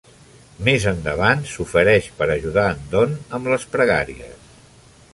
Més 0.67 0.87
endavant 0.91 1.43
s'ofereix 1.51 2.09
per 2.21 2.31
ajudar 2.39 2.65
en 2.77 2.83
Don 2.97 3.17
amb 3.39 3.55
les 3.55 3.71
pregàries. 3.77 4.53